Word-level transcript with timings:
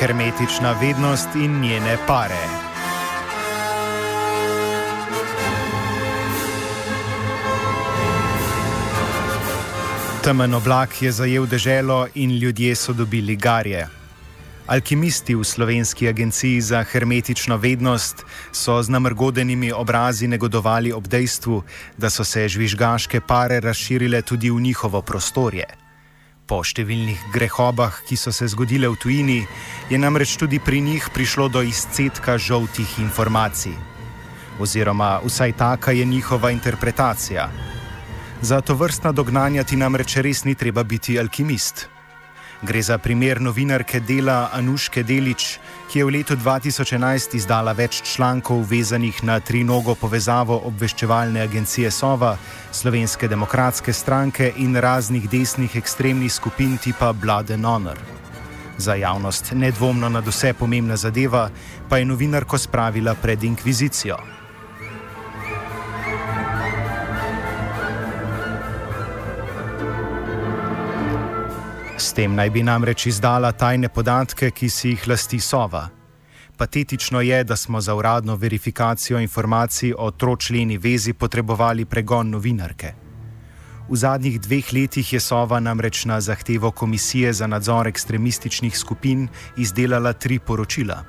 Hermetična 0.00 0.72
vednost 0.80 1.28
in 1.34 1.60
njene 1.60 1.96
pare. 2.06 2.46
Temen 10.24 10.54
oblak 10.54 11.02
je 11.02 11.12
zajel 11.12 11.46
deželo 11.46 12.06
in 12.14 12.30
ljudje 12.38 12.74
so 12.76 12.92
dobili 12.92 13.36
garje. 13.36 13.88
Alkimisti 14.66 15.34
v 15.34 15.44
slovenski 15.44 16.08
agenciji 16.08 16.60
za 16.60 16.82
hermetično 16.84 17.56
vednost 17.56 18.24
so 18.52 18.82
z 18.82 18.88
namrgodenimi 18.88 19.72
obrazi 19.72 20.28
negodovali 20.28 20.92
ob 20.92 21.08
dejstvu, 21.08 21.62
da 21.96 22.10
so 22.10 22.24
se 22.24 22.48
žvižgaške 22.48 23.20
pare 23.20 23.60
razširile 23.60 24.22
tudi 24.22 24.50
v 24.50 24.60
njihovo 24.60 25.02
prostorje. 25.02 25.85
Po 26.46 26.60
številnih 26.62 27.24
grehobah, 27.34 28.04
ki 28.06 28.14
so 28.14 28.30
se 28.30 28.46
zgodile 28.46 28.86
v 28.86 28.98
tujini, 29.02 29.40
je 29.90 29.98
namreč 29.98 30.36
tudi 30.38 30.60
pri 30.62 30.78
njih 30.80 31.08
prišlo 31.10 31.48
do 31.50 31.62
izcetka 31.66 32.38
žoltih 32.38 32.98
informacij. 33.02 33.74
Oziroma, 34.62 35.18
vsaj 35.26 35.52
taka 35.58 35.90
je 35.92 36.04
njihova 36.06 36.50
interpretacija. 36.54 37.50
Za 38.40 38.60
to 38.60 38.78
vrstna 38.78 39.12
dognanja 39.12 39.64
ti 39.64 39.76
namreč 39.76 40.16
res 40.22 40.44
ni 40.44 40.54
treba 40.54 40.86
biti 40.86 41.18
alkimist. 41.18 41.88
Gre 42.62 42.82
za 42.82 42.98
primer 42.98 43.40
novinarke 43.40 44.00
dela 44.00 44.48
Anuške 44.52 45.02
Delič, 45.02 45.58
ki 45.92 45.98
je 45.98 46.04
v 46.04 46.10
letu 46.10 46.36
2011 46.36 47.36
izdala 47.36 47.74
več 47.76 48.00
člankov 48.00 48.64
vezanih 48.70 49.18
na 49.28 49.36
trinogo 49.40 49.94
povezavo 49.94 50.56
obveščevalne 50.64 51.42
agencije 51.44 51.90
Sova, 51.90 52.36
Slovenske 52.72 53.28
demokratske 53.28 53.92
stranke 53.92 54.52
in 54.56 54.76
raznih 54.76 55.28
desnih 55.28 55.76
ekstremnih 55.76 56.32
skupin 56.32 56.78
tipa 56.78 57.12
Blood 57.12 57.50
and 57.50 57.68
Honor. 57.68 58.00
Za 58.78 58.94
javnost 58.94 59.52
nedvomno 59.52 60.08
nad 60.08 60.26
vse 60.26 60.54
pomembna 60.54 60.96
zadeva 60.96 61.50
pa 61.88 61.98
je 61.98 62.08
novinarko 62.08 62.58
spravila 62.58 63.14
pred 63.14 63.44
inkvizicijo. 63.44 64.35
S 71.98 72.12
tem 72.12 72.34
naj 72.36 72.50
bi 72.52 72.60
namreč 72.62 73.06
izdala 73.08 73.54
tajne 73.56 73.88
podatke, 73.88 74.50
ki 74.52 74.68
si 74.68 74.90
jih 74.90 75.06
lasti 75.08 75.38
Sova. 75.40 75.86
Patetično 76.56 77.22
je, 77.24 77.38
da 77.44 77.56
smo 77.56 77.80
za 77.80 77.94
uradno 77.94 78.36
verifikacijo 78.36 79.18
informacij 79.18 79.94
o 79.98 80.10
tročleni 80.10 80.76
vezi 80.78 81.12
potrebovali 81.12 81.84
pregon 81.84 82.30
novinarke. 82.30 82.92
V 83.88 83.96
zadnjih 83.96 84.40
dveh 84.40 84.72
letih 84.72 85.12
je 85.12 85.20
Sova 85.20 85.60
namreč 85.60 86.04
na 86.04 86.20
zahtevo 86.20 86.70
Komisije 86.70 87.32
za 87.32 87.46
nadzor 87.46 87.88
ekstremističnih 87.88 88.78
skupin 88.78 89.28
izdelala 89.56 90.12
tri 90.12 90.38
poročila. 90.38 91.00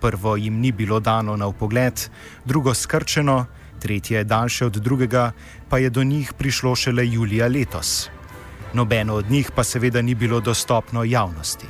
Prvo 0.00 0.36
jim 0.36 0.60
ni 0.60 0.72
bilo 0.72 1.00
dano 1.00 1.36
na 1.36 1.46
upogled, 1.46 2.08
drugo 2.44 2.74
skrčeno, 2.74 3.46
tretje 3.80 4.24
daljše 4.24 4.66
od 4.66 4.76
drugega, 4.76 5.32
pa 5.68 5.78
je 5.78 5.90
do 5.90 6.04
njih 6.04 6.32
prišlo 6.32 6.76
šele 6.76 7.08
julija 7.08 7.46
letos 7.46 8.10
nobeno 8.74 9.14
od 9.14 9.30
njih 9.30 9.50
pa 9.54 9.64
seveda 9.64 10.02
ni 10.02 10.14
bilo 10.14 10.40
dostopno 10.40 11.04
javnosti. 11.04 11.66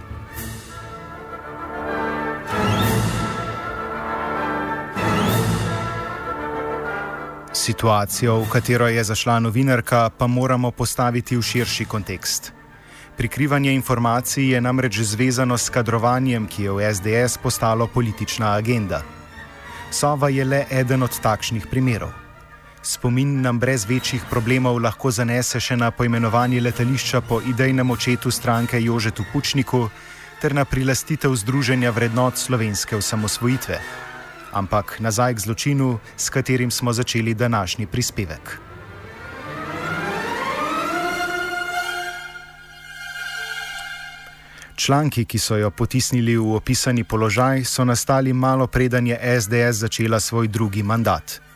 Situacijo, 7.53 8.39
v 8.41 8.49
katero 8.51 8.89
je 8.89 9.05
zašla 9.05 9.41
novinarka, 9.41 10.11
pa 10.19 10.27
moramo 10.27 10.71
postaviti 10.71 11.37
v 11.37 11.43
širši 11.43 11.85
kontekst. 11.85 12.53
Prikrivanje 13.17 13.75
informacij 13.75 14.49
je 14.53 14.61
namreč 14.61 15.01
zvezano 15.01 15.59
s 15.59 15.69
kadrovanjem, 15.69 16.47
ki 16.47 16.63
je 16.63 16.73
v 16.73 16.95
SDS 16.95 17.39
postalo 17.43 17.87
politična 17.87 18.55
agenda. 18.57 19.03
Sova 19.91 20.29
je 20.29 20.45
le 20.45 20.65
eden 20.71 21.03
od 21.03 21.21
takšnih 21.21 21.67
primerov. 21.67 22.20
Spomin 22.83 23.43
nam 23.43 23.59
brez 23.61 23.85
večjih 23.85 24.23
problemov 24.31 24.79
lahko 24.81 25.11
zanese 25.13 25.61
še 25.61 25.77
na 25.77 25.91
poimenovanje 25.91 26.63
letališča 26.65 27.21
po 27.21 27.41
idejnem 27.45 27.91
očetu 27.91 28.31
stranke 28.31 28.81
Jožetu 28.81 29.25
Pučniku 29.33 29.89
ter 30.41 30.55
na 30.57 30.65
prilastitev 30.65 31.35
Združenja 31.37 31.91
vrednot 31.93 32.41
slovenske 32.41 32.97
osamosvojitve. 32.97 33.81
Ampak 34.53 34.97
nazaj 35.01 35.35
k 35.35 35.45
zločinu, 35.45 35.99
s 36.17 36.31
katerim 36.31 36.71
smo 36.71 36.93
začeli 36.93 37.35
današnji 37.35 37.87
prispevek. 37.87 38.57
Članki, 44.77 45.25
ki 45.25 45.39
so 45.39 45.61
jo 45.61 45.71
potisnili 45.71 46.37
v 46.37 46.57
opisani 46.57 47.05
položaj, 47.05 47.65
so 47.65 47.85
nastali 47.85 48.33
malo 48.33 48.67
preden 48.67 49.07
je 49.07 49.21
SDS 49.41 49.85
začela 49.85 50.21
svoj 50.21 50.49
drugi 50.49 50.83
mandat. 50.83 51.50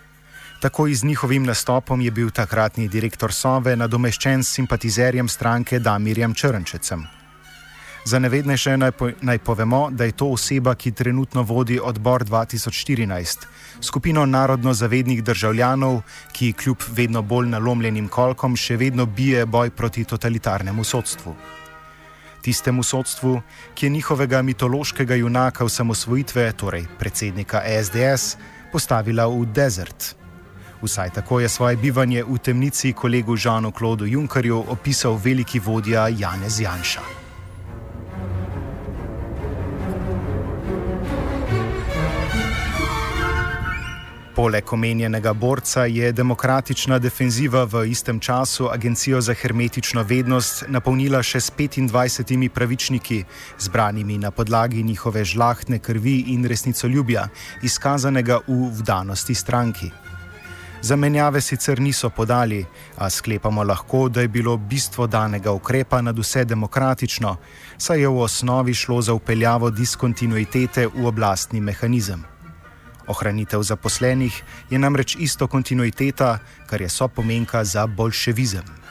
Takoj 0.65 0.95
z 0.95 1.05
njihovim 1.05 1.45
nastopom 1.45 2.01
je 2.01 2.11
bil 2.11 2.31
takratni 2.31 2.89
direktor 2.89 3.33
Sove 3.33 3.75
nadomeščen 3.77 4.41
s 4.45 4.55
simpatizerjem 4.57 5.29
stranke 5.29 5.79
Damirjem 5.79 6.35
Črnčecem. 6.35 7.03
Za 8.05 8.19
nevednejše 8.19 8.77
naj, 8.77 8.93
po, 8.93 9.11
naj 9.21 9.39
povemo, 9.45 9.91
da 9.91 10.09
je 10.09 10.15
to 10.17 10.31
oseba, 10.33 10.75
ki 10.75 10.93
trenutno 10.93 11.43
vodi 11.43 11.77
odbor 11.83 12.25
2014, 12.25 13.45
skupino 13.81 14.25
narodno 14.27 14.73
zavednih 14.73 15.21
državljanov, 15.25 16.01
ki 16.33 16.53
kljub 16.53 16.89
vedno 16.97 17.23
bolj 17.23 17.53
nalomljenim 17.53 18.09
kolkom 18.09 18.57
še 18.57 18.81
vedno 18.81 19.07
bije 19.07 19.45
boj 19.47 19.71
proti 19.71 20.05
totalitarnemu 20.05 20.85
sodstvu. 20.85 21.37
Tistemu 22.41 22.83
sodstvu, 22.83 23.37
ki 23.75 23.87
je 23.87 23.91
njihovega 24.01 24.43
mitološkega 24.43 25.15
junaka 25.15 25.65
osamosvojitve, 25.65 26.53
torej 26.57 26.89
predsednika 26.99 27.61
SDS, 27.85 28.37
postavila 28.73 29.29
v 29.29 29.45
desert. 29.53 30.24
Vsaj 30.85 31.11
tako 31.11 31.41
je 31.41 31.49
svoje 31.49 31.77
bivanje 31.77 32.25
v 32.25 32.39
temnici 32.39 32.93
kolegu 32.93 33.37
Žanu 33.37 33.73
Klodu 33.73 34.07
Junkerju 34.07 34.65
opisal 34.69 35.17
veliki 35.25 35.59
vodja 35.59 36.09
Janez 36.09 36.61
Janša. 36.61 37.01
Poleg 44.37 44.73
omenjenega 44.73 45.33
borca 45.33 45.85
je 45.85 46.13
demokratična 46.13 46.99
defenziva 46.99 47.65
v 47.65 47.87
istem 47.89 48.21
času 48.21 48.69
Agencijo 48.69 49.21
za 49.21 49.35
hermetično 49.35 50.03
vednost 50.03 50.65
napolnila 50.69 51.23
še 51.23 51.41
s 51.41 51.53
25 51.59 52.49
pravičniki, 52.49 53.25
zbranimi 53.59 54.19
na 54.19 54.31
podlagi 54.31 54.83
njihove 54.83 55.25
žlahtne 55.25 55.79
krvi 55.79 56.25
in 56.27 56.45
resnicoljubja, 56.45 57.29
izkazanega 57.63 58.41
v 58.49 58.69
vdanosti 58.81 59.35
stranki. 59.35 60.04
Zamenjave 60.85 61.41
sicer 61.41 61.81
niso 61.81 62.11
podali, 62.11 62.67
a 62.97 63.11
sklepamo 63.11 63.63
lahko, 63.65 64.09
da 64.09 64.21
je 64.21 64.29
bilo 64.29 64.57
bistvo 64.57 65.07
danega 65.07 65.53
ukrepa 65.53 66.03
nad 66.03 66.19
vse 66.19 66.45
demokratično, 66.45 67.37
saj 67.79 68.01
je 68.01 68.09
v 68.09 68.21
osnovi 68.21 68.75
šlo 68.75 69.01
za 69.03 69.15
upeljavo 69.15 69.71
diskontinuitete 69.71 70.87
v 70.87 71.07
oblastni 71.07 71.61
mehanizem. 71.61 72.25
Ohranitev 73.07 73.63
zaposlenih 73.63 74.43
je 74.71 74.79
namreč 74.79 75.17
isto 75.19 75.47
kontinuiteta, 75.47 76.39
kar 76.67 76.81
je 76.81 76.89
sopomenka 76.89 77.65
za 77.65 77.87
bolševizem. 77.87 78.84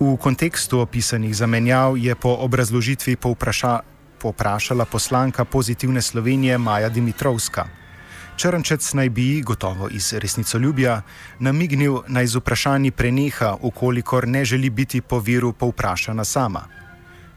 V 0.00 0.16
kontekstu 0.16 0.80
opisanih 0.80 1.36
zamenjav 1.36 1.92
je 1.96 2.14
po 2.16 2.32
obrazložitvi 2.32 3.16
povpraša, 3.20 3.80
poprašala 4.16 4.84
poslanka 4.84 5.44
pozitivne 5.44 6.00
Slovenije 6.02 6.58
Maja 6.58 6.88
Dimitrovska. 6.88 7.68
Črnčec 8.36 8.80
naj 8.96 9.08
bi, 9.12 9.42
gotovo 9.44 9.88
iz 9.92 10.12
resnicoljubja, 10.16 11.02
namignil 11.38 12.00
naj 12.08 12.26
z 12.26 12.40
vprašanji 12.40 12.90
preneha, 12.90 13.56
ukolikor 13.60 14.28
ne 14.28 14.44
želi 14.44 14.70
biti 14.70 15.00
po 15.00 15.18
viru 15.18 15.52
povprašana 15.52 16.24
sama. 16.24 16.64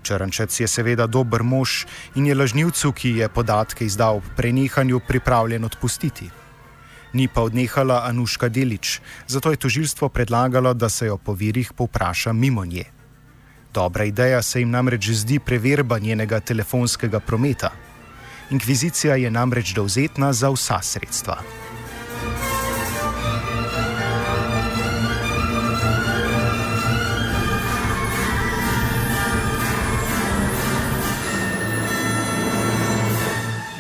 Črnčec 0.04 0.60
je 0.60 0.68
seveda 0.68 1.08
dober 1.08 1.44
mož 1.44 1.84
in 2.16 2.32
je 2.32 2.36
lažnivcu, 2.36 2.92
ki 2.92 3.10
je 3.10 3.30
podatke 3.30 3.86
izdal 3.86 4.24
ob 4.24 4.24
prenehanju, 4.36 5.02
pripravljen 5.08 5.66
odpustiti. 5.66 6.43
Ni 7.14 7.28
pa 7.28 7.42
odnehala 7.42 8.04
Anuška 8.06 8.50
Delič, 8.50 9.00
zato 9.28 9.52
je 9.52 9.58
tožilstvo 9.58 10.10
predlagalo, 10.10 10.74
da 10.74 10.90
se 10.90 11.06
jo 11.06 11.18
po 11.18 11.34
virih 11.34 11.74
povpraša 11.74 12.34
mimo 12.34 12.66
nje. 12.66 12.86
Dobra 13.74 14.04
ideja 14.04 14.42
se 14.42 14.60
jim 14.60 14.70
namreč 14.70 15.10
zdi 15.10 15.40
preverba 15.40 16.00
njenega 16.00 16.40
telefonskega 16.40 17.20
prometa. 17.20 17.72
Inkvizicija 18.50 19.16
je 19.16 19.32
namreč 19.32 19.74
dovzetna 19.74 20.34
za 20.34 20.50
vsa 20.50 20.82
sredstva. 20.82 21.38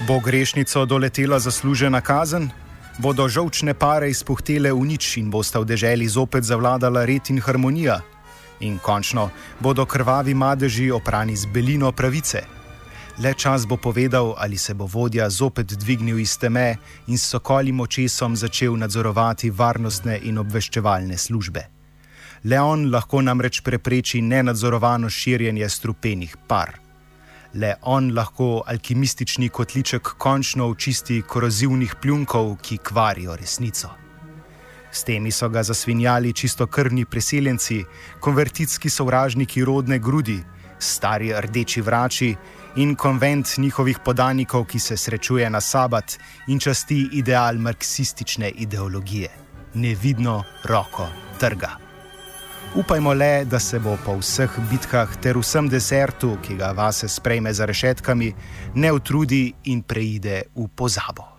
Bo 0.07 0.19
grešnico 0.19 0.85
doletela 0.85 1.39
zaslužena 1.39 2.01
kazen? 2.01 2.49
Bodo 2.97 3.25
žolčne 3.25 3.73
pare 3.73 4.09
izpuhtele 4.09 4.69
v 4.69 4.85
nič 4.85 5.17
in 5.17 5.33
bosta 5.33 5.57
v 5.57 5.65
deželi 5.65 6.05
zopet 6.05 6.45
zavladala 6.45 7.05
red 7.09 7.25
in 7.33 7.41
harmonija? 7.41 7.97
In 8.61 8.77
končno 8.77 9.31
bodo 9.59 9.85
krvavi 9.85 10.33
madeži 10.33 10.91
oprani 10.91 11.33
z 11.35 11.49
belino 11.49 11.91
pravice? 11.91 12.45
Le 13.17 13.33
čas 13.33 13.65
bo 13.65 13.77
povedal, 13.77 14.33
ali 14.37 14.57
se 14.57 14.73
bo 14.73 14.85
vodja 14.85 15.29
zopet 15.29 15.73
dvignil 15.73 16.19
iz 16.19 16.37
teme 16.37 16.77
in 17.07 17.17
s 17.17 17.33
sokolim 17.33 17.81
očesom 17.81 18.35
začel 18.35 18.77
nadzorovati 18.77 19.49
varnostne 19.49 20.19
in 20.23 20.37
obveščevalne 20.37 21.17
službe. 21.17 21.65
Leon 22.45 22.91
lahko 22.91 23.21
namreč 23.21 23.61
prepreči 23.61 24.21
nenadzorovano 24.21 25.09
širjenje 25.09 25.69
strupenih 25.69 26.37
par. 26.47 26.82
Le 27.53 27.75
on 27.81 28.13
lahko 28.15 28.63
alkimistični 28.65 29.49
kotliček 29.49 30.15
končno 30.17 30.67
očisti 30.67 31.21
korozivnih 31.21 31.95
pljunkov, 32.01 32.55
ki 32.61 32.77
kvarijo 32.77 33.35
resnico. 33.35 33.89
S 34.91 35.03
temi 35.03 35.31
so 35.31 35.49
ga 35.49 35.63
zasvinjali 35.63 36.33
čistokrvni 36.33 37.05
preseljenci, 37.05 37.83
konvertitski 38.19 38.89
sovražniki 38.89 39.65
rodne 39.65 39.99
grudi, 39.99 40.39
stari 40.79 41.33
rdeči 41.41 41.81
vrači 41.81 42.35
in 42.75 42.95
konvent 42.95 43.57
njihovih 43.57 43.99
podanikov, 44.05 44.65
ki 44.65 44.79
se 44.79 44.97
srečuje 44.97 45.49
na 45.49 45.61
sabat 45.61 46.17
in 46.47 46.59
časti 46.59 47.07
ideal 47.11 47.57
marksistične 47.57 48.49
ideologije. 48.49 49.29
Nevidno 49.73 50.43
roko 50.63 51.07
trga. 51.39 51.82
Upajmo 52.75 53.13
le, 53.13 53.45
da 53.45 53.59
se 53.59 53.79
bo 53.79 53.97
po 54.05 54.15
vseh 54.17 54.49
bitkah 54.71 55.11
ter 55.21 55.37
vsem 55.37 55.67
desertu, 55.69 56.39
ki 56.41 56.55
ga 56.57 56.71
vase 56.73 57.05
sprejme 57.05 57.53
za 57.53 57.69
rešetkami, 57.69 58.33
ne 58.73 58.91
utrudi 58.91 59.53
in 59.69 59.83
preide 59.85 60.49
v 60.55 60.65
pozabo. 60.73 61.29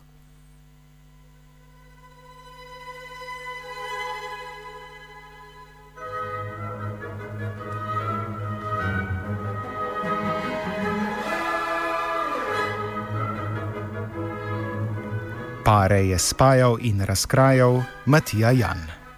Pare 15.65 16.05
je 16.07 16.19
spajal 16.19 16.79
in 16.81 17.03
razkrajal 17.03 17.83
Matija 18.07 18.51
Jan. 18.55 19.04